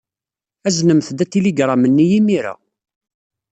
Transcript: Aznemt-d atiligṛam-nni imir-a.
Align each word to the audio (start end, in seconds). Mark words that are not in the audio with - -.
Aznemt-d 0.67 1.17
atiligṛam-nni 1.23 2.05
imir-a. 2.17 2.53